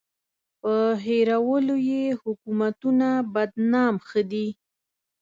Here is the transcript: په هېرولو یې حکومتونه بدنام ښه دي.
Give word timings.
په 0.61 0.73
هېرولو 1.05 1.75
یې 1.89 2.03
حکومتونه 2.21 3.07
بدنام 3.33 3.95
ښه 4.07 4.21
دي. 4.31 4.47